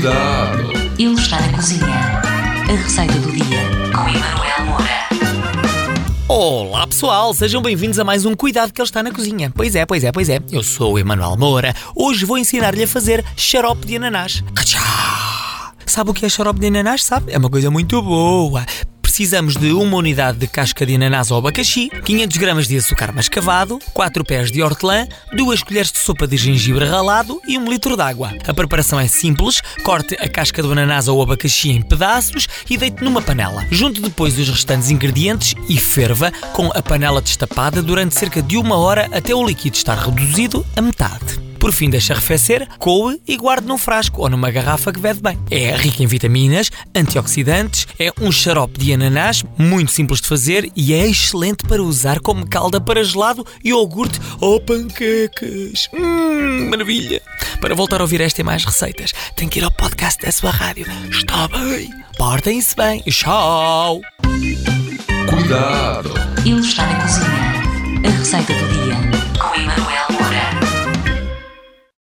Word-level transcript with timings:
Cuidado! 0.00 0.72
Ele 0.98 1.12
está 1.12 1.38
na 1.38 1.52
cozinha. 1.52 1.84
A 1.84 2.72
receita 2.72 3.12
do 3.18 3.32
dia 3.32 3.58
com 3.94 4.08
Emanuel 4.08 4.64
Moura. 4.64 5.08
Olá 6.26 6.86
pessoal, 6.86 7.34
sejam 7.34 7.60
bem-vindos 7.60 7.98
a 7.98 8.04
mais 8.04 8.24
um 8.24 8.34
Cuidado 8.34 8.72
que 8.72 8.80
ele 8.80 8.88
está 8.88 9.02
na 9.02 9.12
cozinha. 9.12 9.52
Pois 9.54 9.74
é, 9.74 9.84
pois 9.84 10.02
é, 10.02 10.10
pois 10.10 10.30
é. 10.30 10.40
Eu 10.50 10.62
sou 10.62 10.94
o 10.94 10.98
Emanuel 10.98 11.36
Moura. 11.36 11.74
Hoje 11.94 12.24
vou 12.24 12.38
ensinar-lhe 12.38 12.84
a 12.84 12.88
fazer 12.88 13.22
xarope 13.36 13.86
de 13.86 13.96
ananás. 13.96 14.42
Cachá! 14.54 15.74
Sabe 15.84 16.08
o 16.08 16.14
que 16.14 16.24
é 16.24 16.30
xarope 16.30 16.60
de 16.60 16.68
ananás? 16.68 17.04
Sabe? 17.04 17.30
É 17.30 17.36
uma 17.36 17.50
coisa 17.50 17.70
muito 17.70 18.00
boa. 18.00 18.64
Precisamos 19.10 19.56
de 19.56 19.72
uma 19.72 19.96
unidade 19.96 20.38
de 20.38 20.46
casca 20.46 20.86
de 20.86 20.94
ananás 20.94 21.32
ou 21.32 21.38
abacaxi, 21.38 21.90
500 22.04 22.36
gramas 22.36 22.68
de 22.68 22.76
açúcar 22.76 23.12
mascavado, 23.12 23.80
4 23.92 24.24
pés 24.24 24.52
de 24.52 24.62
hortelã, 24.62 25.04
2 25.36 25.64
colheres 25.64 25.90
de 25.90 25.98
sopa 25.98 26.28
de 26.28 26.36
gengibre 26.36 26.84
ralado 26.84 27.42
e 27.44 27.58
1 27.58 27.68
litro 27.68 27.96
de 27.96 28.02
água. 28.02 28.32
A 28.46 28.54
preparação 28.54 29.00
é 29.00 29.08
simples, 29.08 29.60
corte 29.82 30.14
a 30.14 30.28
casca 30.28 30.62
do 30.62 30.70
ananás 30.70 31.08
ou 31.08 31.20
abacaxi 31.20 31.70
em 31.70 31.82
pedaços 31.82 32.46
e 32.70 32.78
deite 32.78 33.02
numa 33.02 33.20
panela. 33.20 33.66
Junte 33.68 34.00
depois 34.00 34.38
os 34.38 34.48
restantes 34.48 34.92
ingredientes 34.92 35.56
e 35.68 35.76
ferva 35.76 36.30
com 36.52 36.68
a 36.68 36.80
panela 36.80 37.20
destapada 37.20 37.82
durante 37.82 38.16
cerca 38.16 38.40
de 38.40 38.56
uma 38.56 38.76
hora 38.76 39.08
até 39.10 39.34
o 39.34 39.44
líquido 39.44 39.76
estar 39.76 39.98
reduzido 39.98 40.64
a 40.76 40.80
metade. 40.80 41.49
Por 41.60 41.72
fim, 41.72 41.90
deixe 41.90 42.10
arrefecer, 42.10 42.66
coe 42.78 43.20
e 43.28 43.36
guarde 43.36 43.66
num 43.66 43.76
frasco 43.76 44.22
ou 44.22 44.30
numa 44.30 44.50
garrafa 44.50 44.90
que 44.90 44.98
vede 44.98 45.20
bem. 45.20 45.38
É 45.50 45.76
rico 45.76 46.02
em 46.02 46.06
vitaminas, 46.06 46.70
antioxidantes, 46.96 47.86
é 47.98 48.10
um 48.18 48.32
xarope 48.32 48.80
de 48.80 48.94
ananás, 48.94 49.44
muito 49.58 49.92
simples 49.92 50.22
de 50.22 50.28
fazer 50.28 50.72
e 50.74 50.94
é 50.94 51.06
excelente 51.06 51.66
para 51.66 51.82
usar 51.82 52.18
como 52.20 52.48
calda 52.48 52.80
para 52.80 53.04
gelado, 53.04 53.46
iogurte 53.62 54.18
ou 54.40 54.58
panquecas. 54.58 55.86
Hum, 55.92 56.70
maravilha! 56.70 57.20
Para 57.60 57.74
voltar 57.74 58.00
a 58.00 58.04
ouvir 58.04 58.22
esta 58.22 58.40
e 58.40 58.44
mais 58.44 58.64
receitas, 58.64 59.12
tem 59.36 59.46
que 59.46 59.58
ir 59.58 59.64
ao 59.64 59.70
podcast 59.70 60.24
da 60.24 60.32
sua 60.32 60.50
rádio. 60.50 60.86
Está 61.10 61.46
bem? 61.46 61.92
Portem-se 62.16 62.74
bem. 62.74 63.02
Tchau! 63.02 64.00
Cuidado! 65.28 66.14
Ele 66.46 66.60
está 66.60 66.86
na 66.86 67.02
cozinha. 67.02 67.60
A 68.02 68.10
receita 68.18 68.54
do 68.54 68.68
dia 68.68 69.09